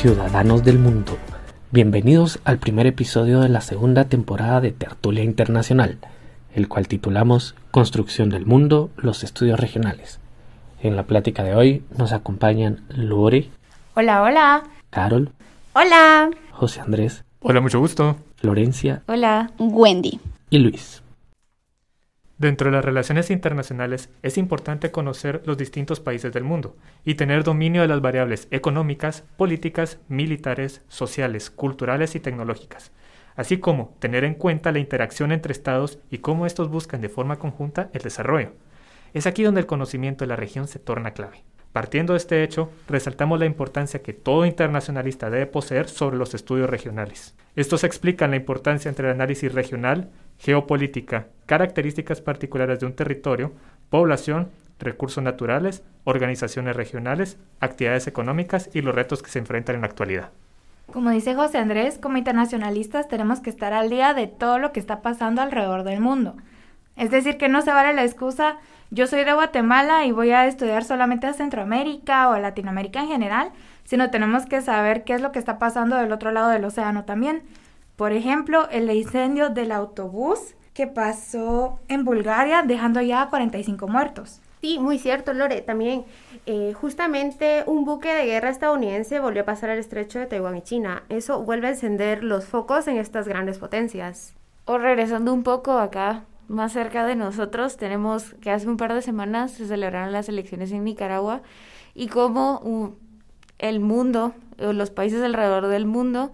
[0.00, 1.18] Ciudadanos del Mundo,
[1.72, 5.98] bienvenidos al primer episodio de la segunda temporada de Tertulia Internacional,
[6.54, 10.18] el cual titulamos Construcción del Mundo, los estudios regionales.
[10.80, 13.50] En la plática de hoy nos acompañan Lore.
[13.92, 14.62] Hola, hola.
[14.88, 15.32] Carol.
[15.74, 16.30] Hola.
[16.50, 17.22] José Andrés.
[17.42, 18.16] Hola, mucho gusto.
[18.36, 19.02] Florencia.
[19.06, 19.50] Hola.
[19.58, 20.18] Wendy.
[20.48, 21.02] Y Luis.
[22.40, 27.44] Dentro de las relaciones internacionales es importante conocer los distintos países del mundo y tener
[27.44, 32.92] dominio de las variables económicas, políticas, militares, sociales, culturales y tecnológicas,
[33.36, 37.38] así como tener en cuenta la interacción entre estados y cómo estos buscan de forma
[37.38, 38.54] conjunta el desarrollo.
[39.12, 41.44] Es aquí donde el conocimiento de la región se torna clave.
[41.72, 46.68] Partiendo de este hecho, resaltamos la importancia que todo internacionalista debe poseer sobre los estudios
[46.68, 47.36] regionales.
[47.54, 53.52] Estos explican la importancia entre el análisis regional, geopolítica, características particulares de un territorio,
[53.88, 54.48] población,
[54.80, 60.30] recursos naturales, organizaciones regionales, actividades económicas y los retos que se enfrentan en la actualidad.
[60.92, 64.80] Como dice José Andrés, como internacionalistas tenemos que estar al día de todo lo que
[64.80, 66.34] está pasando alrededor del mundo.
[66.96, 68.56] Es decir, que no se vale la excusa,
[68.90, 73.08] yo soy de Guatemala y voy a estudiar solamente a Centroamérica o a Latinoamérica en
[73.08, 73.52] general,
[73.84, 77.04] sino tenemos que saber qué es lo que está pasando del otro lado del océano
[77.04, 77.42] también.
[77.96, 84.40] Por ejemplo, el incendio del autobús que pasó en Bulgaria dejando ya 45 muertos.
[84.60, 85.62] Sí, muy cierto, Lore.
[85.62, 86.04] También,
[86.46, 90.62] eh, justamente un buque de guerra estadounidense volvió a pasar el estrecho de Taiwán y
[90.62, 91.04] China.
[91.08, 94.34] Eso vuelve a encender los focos en estas grandes potencias.
[94.66, 99.02] O regresando un poco acá, más cerca de nosotros, tenemos que hace un par de
[99.02, 101.42] semanas se celebraron las elecciones en Nicaragua
[101.94, 102.96] y cómo
[103.58, 106.32] el mundo, o los países alrededor del mundo,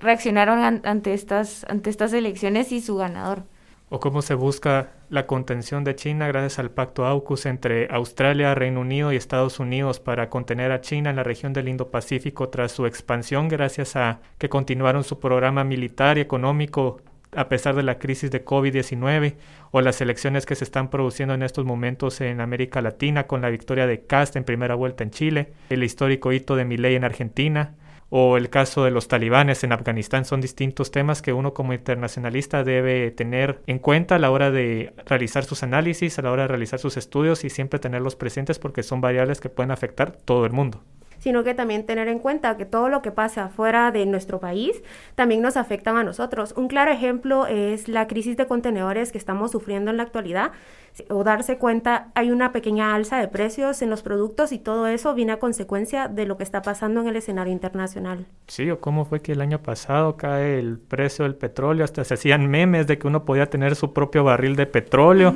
[0.00, 3.44] reaccionaron ante, estas, ante estas elecciones y su ganador.
[3.88, 8.80] O cómo se busca la contención de China gracias al pacto AUKUS entre Australia, Reino
[8.80, 12.84] Unido y Estados Unidos para contener a China en la región del Indo-Pacífico tras su
[12.84, 17.00] expansión gracias a que continuaron su programa militar y económico
[17.36, 19.34] a pesar de la crisis de COVID-19
[19.70, 23.50] o las elecciones que se están produciendo en estos momentos en América Latina con la
[23.50, 27.74] victoria de Cast en primera vuelta en Chile, el histórico hito de Milei en Argentina,
[28.10, 32.62] o el caso de los talibanes en Afganistán son distintos temas que uno como internacionalista
[32.62, 36.48] debe tener en cuenta a la hora de realizar sus análisis, a la hora de
[36.48, 40.52] realizar sus estudios y siempre tenerlos presentes porque son variables que pueden afectar todo el
[40.52, 40.84] mundo
[41.24, 44.82] sino que también tener en cuenta que todo lo que pasa fuera de nuestro país
[45.14, 46.52] también nos afecta a nosotros.
[46.54, 50.52] Un claro ejemplo es la crisis de contenedores que estamos sufriendo en la actualidad
[51.08, 55.14] o darse cuenta hay una pequeña alza de precios en los productos y todo eso
[55.14, 58.26] viene a consecuencia de lo que está pasando en el escenario internacional.
[58.46, 62.12] Sí, o cómo fue que el año pasado cae el precio del petróleo, hasta se
[62.12, 65.34] hacían memes de que uno podía tener su propio barril de petróleo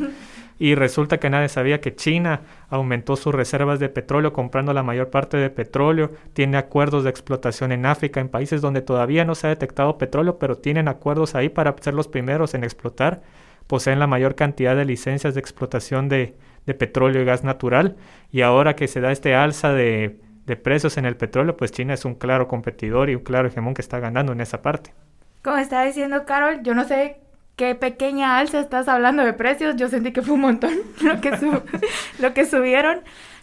[0.58, 5.10] y resulta que nadie sabía que China aumentó sus reservas de petróleo comprando la mayor
[5.10, 9.46] parte de petróleo, tiene acuerdos de explotación en África, en países donde todavía no se
[9.46, 13.22] ha detectado petróleo, pero tienen acuerdos ahí para ser los primeros en explotar,
[13.68, 16.36] poseen la mayor cantidad de licencias de explotación de,
[16.78, 17.96] petróleo y gas natural,
[18.30, 21.94] y ahora que se da este alza de, de precios en el petróleo, pues China
[21.94, 24.92] es un claro competidor y un claro hegemón que está ganando en esa parte.
[25.42, 27.20] Como está diciendo Carol, yo no sé
[27.58, 29.76] qué pequeña alza estás hablando de precios.
[29.76, 31.32] Yo sentí que fue un montón lo que,
[32.20, 33.00] lo que subieron.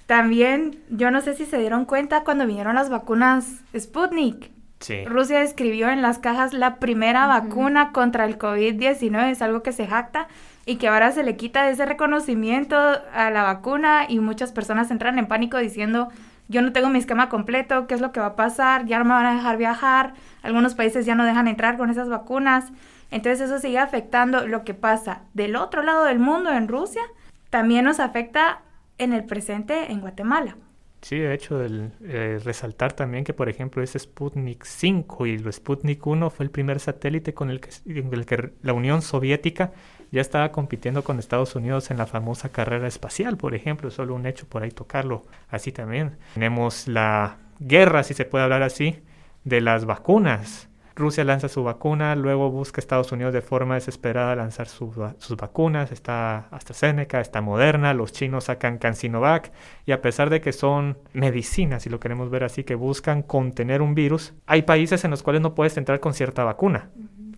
[0.07, 4.51] También, yo no sé si se dieron cuenta cuando vinieron las vacunas Sputnik.
[4.79, 5.03] Sí.
[5.05, 9.87] Rusia escribió en las cajas la primera vacuna contra el COVID-19, es algo que se
[9.87, 10.27] jacta
[10.65, 15.17] y que ahora se le quita ese reconocimiento a la vacuna y muchas personas entran
[15.17, 16.09] en pánico diciendo
[16.49, 19.05] yo no tengo mi esquema completo, qué es lo que va a pasar, ya no
[19.05, 22.71] me van a dejar viajar, algunos países ya no dejan entrar con esas vacunas.
[23.15, 27.01] Entonces eso sigue afectando lo que pasa del otro lado del mundo, en Rusia,
[27.49, 28.61] también nos afecta
[28.97, 30.57] en el presente en Guatemala.
[31.01, 35.53] Sí, de hecho, el, eh, resaltar también que, por ejemplo, ese Sputnik 5 y el
[35.53, 39.71] Sputnik 1 fue el primer satélite con el, que, el que la Unión Soviética
[40.11, 44.25] ya estaba compitiendo con Estados Unidos en la famosa carrera espacial, por ejemplo, solo un
[44.25, 46.17] hecho por ahí tocarlo así también.
[46.33, 48.99] Tenemos la guerra, si se puede hablar así,
[49.45, 50.67] de las vacunas.
[50.95, 54.95] Rusia lanza su vacuna, luego busca Estados Unidos de forma desesperada lanzar sus
[55.37, 59.51] vacunas, está AstraZeneca, está Moderna, los chinos sacan CanSinovac
[59.85, 63.81] y a pesar de que son medicinas, si lo queremos ver así, que buscan contener
[63.81, 66.89] un virus, hay países en los cuales no puedes entrar con cierta vacuna.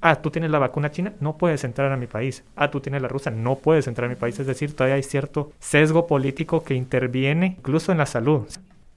[0.02, 2.44] Ah, tú tienes la vacuna china, no puedes entrar a mi país.
[2.56, 4.40] Ah, tú tienes la rusa, no puedes entrar a mi país.
[4.40, 8.48] Es decir, todavía hay cierto sesgo político que interviene incluso en la salud.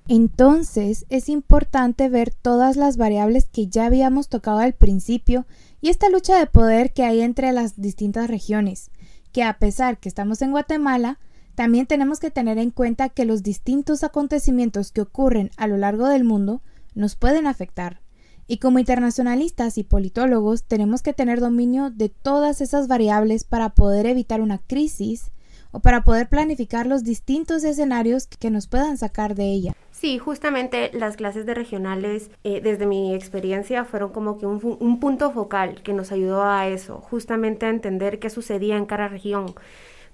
[0.08, 5.46] Entonces es importante ver todas las variables que ya habíamos tocado al principio
[5.80, 8.90] y esta lucha de poder que hay entre las distintas regiones,
[9.32, 11.18] que a pesar que estamos en Guatemala,
[11.54, 16.08] también tenemos que tener en cuenta que los distintos acontecimientos que ocurren a lo largo
[16.08, 16.62] del mundo
[16.94, 18.00] nos pueden afectar.
[18.46, 24.06] Y como internacionalistas y politólogos tenemos que tener dominio de todas esas variables para poder
[24.06, 25.30] evitar una crisis
[25.70, 29.76] o para poder planificar los distintos escenarios que nos puedan sacar de ella.
[30.00, 34.98] Sí, justamente las clases de regionales, eh, desde mi experiencia, fueron como que un, un,
[34.98, 39.54] punto focal que nos ayudó a eso, justamente a entender qué sucedía en cada región.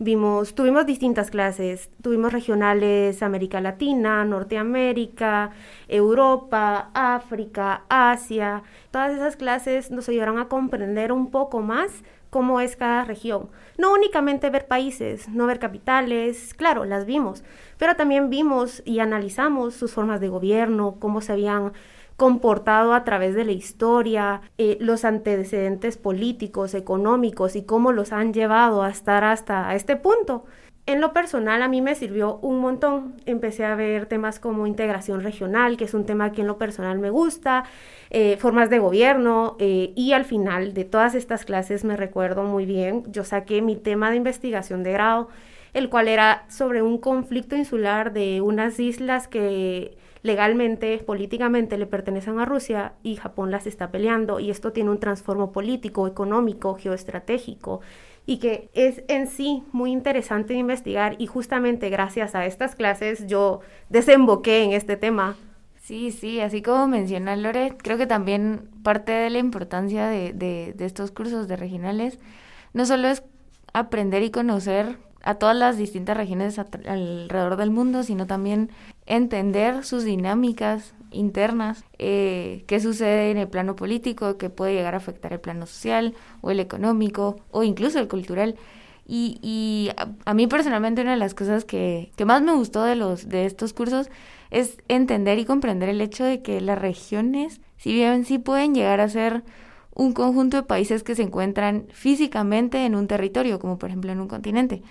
[0.01, 5.53] Vimos, tuvimos distintas clases, tuvimos regionales América Latina, Norteamérica,
[5.87, 8.65] Europa, África, Asia.
[8.91, 12.03] Todas esas clases nos ayudaron a comprender un poco más
[12.37, 13.49] cómo es cada región.
[13.79, 17.43] No únicamente ver países, no ver capitales, claro, las vimos,
[17.79, 21.73] pero también vimos y analizamos sus formas de gobierno, cómo se habían
[22.19, 28.35] comportado a través de la historia, eh, los antecedentes políticos, económicos y cómo los han
[28.35, 30.45] llevado a estar hasta este punto.
[30.87, 33.17] En lo personal a mí me sirvió un montón.
[33.27, 37.01] Empecé a ver temas como integración regional, que es un tema que en lo personal
[37.01, 37.65] me gusta,
[38.11, 42.67] eh, formas de gobierno eh, y al final de todas estas clases me recuerdo muy
[42.67, 45.29] bien, yo saqué mi tema de investigación de grado,
[45.75, 52.39] el cual era sobre un conflicto insular de unas islas que legalmente, políticamente le pertenecen
[52.39, 57.81] a Rusia y Japón las está peleando y esto tiene un transformo político, económico, geoestratégico
[58.27, 63.27] y que es en sí muy interesante de investigar y justamente gracias a estas clases
[63.27, 65.37] yo desemboqué en este tema.
[65.81, 70.75] Sí, sí, así como menciona Lore, creo que también parte de la importancia de, de,
[70.77, 72.19] de estos cursos de regionales
[72.73, 73.23] no solo es
[73.73, 78.71] aprender y conocer a todas las distintas regiones alrededor del mundo, sino también
[79.07, 84.99] entender sus dinámicas internas, eh, qué sucede en el plano político, que puede llegar a
[84.99, 88.57] afectar el plano social o el económico o incluso el cultural.
[89.09, 89.91] Y, y
[90.25, 93.47] a, mí personalmente una de las cosas que, que más me gustó de, los, de
[93.47, 94.11] estos cursos
[94.51, 99.01] es entender y comprender el hecho de que las regiones, si bien sí pueden llegar
[99.01, 99.45] a ser
[99.95, 104.21] un conjunto de países que se encuentran físicamente en un territorio, como por ejemplo en
[104.21, 104.83] un continente,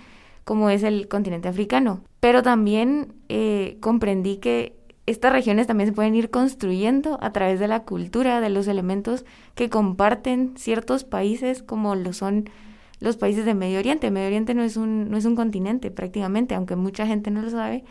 [0.44, 2.02] como es el continente africano.
[2.20, 7.68] Pero también eh, comprendí que estas regiones también se pueden ir construyendo a través de
[7.68, 9.24] la cultura, de los elementos
[9.54, 12.50] que comparten ciertos países como lo son
[12.98, 14.10] los países de Medio Oriente.
[14.10, 17.50] Medio Oriente no es un, no es un continente prácticamente, aunque mucha gente no lo
[17.50, 17.84] sabe.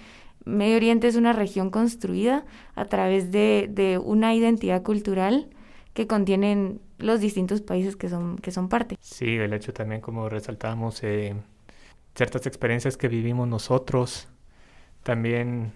[0.44, 2.46] Medio Oriente es una región construida
[2.76, 5.48] a través de, de una identidad cultural
[5.94, 8.98] que contienen los distintos países que son, que son parte.
[9.00, 11.36] Sí, el hecho también, como resaltábamos, eh,
[12.16, 14.28] ciertas experiencias que vivimos nosotros.
[15.04, 15.72] También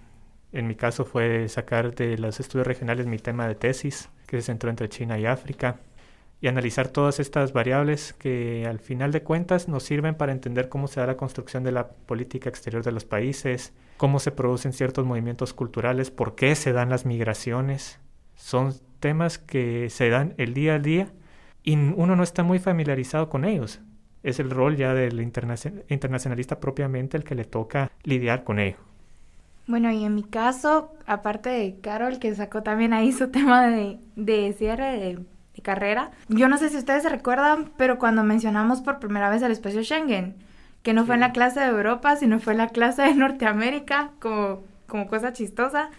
[0.52, 4.46] en mi caso fue sacar de los estudios regionales mi tema de tesis, que se
[4.46, 5.80] centró entre China y África,
[6.40, 10.88] y analizar todas estas variables que al final de cuentas nos sirven para entender cómo
[10.88, 15.04] se da la construcción de la política exterior de los países, cómo se producen ciertos
[15.04, 18.00] movimientos culturales, por qué se dan las migraciones.
[18.36, 21.12] Son temas que se dan el día a día
[21.62, 23.80] y uno no está muy familiarizado con ellos
[24.22, 28.89] es el rol ya del internacionalista propiamente el que le toca lidiar con ello.
[29.70, 34.00] Bueno, y en mi caso, aparte de Carol, que sacó también ahí su tema de,
[34.16, 35.18] de cierre de,
[35.62, 39.52] carrera, yo no sé si ustedes se recuerdan, pero cuando mencionamos por primera vez el
[39.52, 40.34] espacio Schengen,
[40.82, 44.10] que no fue en la clase de Europa, sino fue en la clase de Norteamérica,
[44.20, 45.90] como, como cosa chistosa,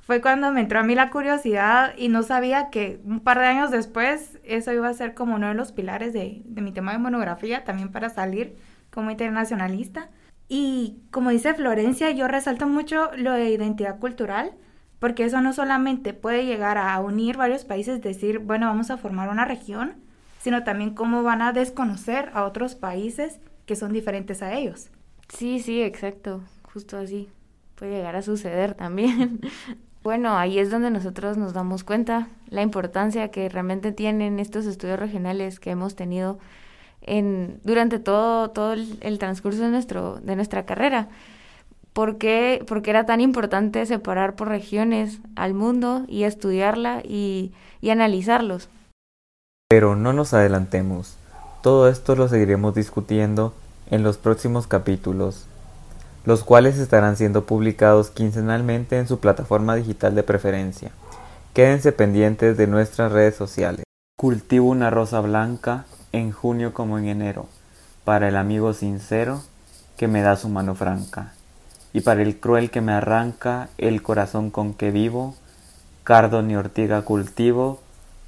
[0.00, 3.46] fue cuando me entró a mí la curiosidad y no sabía que un par de
[3.46, 6.90] años después eso iba a ser como uno de los pilares de, de mi tema
[6.90, 8.56] de monografía, también para salir
[8.90, 10.10] como internacionalista.
[10.48, 14.52] Y como dice Florencia, yo resalto mucho lo de identidad cultural,
[14.98, 19.28] porque eso no solamente puede llegar a unir varios países, decir, bueno, vamos a formar
[19.28, 19.94] una región,
[20.38, 24.90] sino también cómo van a desconocer a otros países que son diferentes a ellos.
[25.28, 27.28] Sí, sí, exacto, justo así.
[27.76, 29.40] Puede llegar a suceder también.
[30.04, 34.98] Bueno, ahí es donde nosotros nos damos cuenta la importancia que realmente tienen estos estudios
[34.98, 36.38] regionales que hemos tenido
[37.04, 41.08] en, durante todo, todo el, transcurso de, nuestro, de nuestra carrera.
[41.92, 42.64] ¿Por qué?
[42.66, 48.68] Porque era tan importante separar por regiones al mundo y estudiarla y, y analizarlos.
[49.68, 51.16] Pero no nos adelantemos.
[51.62, 53.54] Todo esto lo seguiremos discutiendo
[53.90, 55.46] en los próximos capítulos
[56.24, 60.90] los cuales estarán siendo publicados quincenalmente en su plataforma digital de preferencia.
[61.52, 63.84] Quédense pendientes de nuestras redes sociales.
[64.16, 65.84] Cultivo una rosa blanca
[66.14, 67.48] en junio como en enero,
[68.04, 69.42] para el amigo sincero
[69.96, 71.32] que me da su mano franca,
[71.92, 75.34] y para el cruel que me arranca el corazón con que vivo,
[76.04, 77.80] cardo ni ortiga cultivo,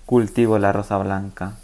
[0.04, 1.54] cultivo la rosa blanca.